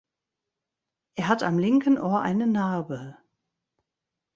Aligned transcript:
Er 1.13 1.27
hat 1.27 1.43
am 1.43 1.59
linken 1.59 1.99
Ohr 1.99 2.21
eine 2.23 2.47
Narbe. 2.47 3.19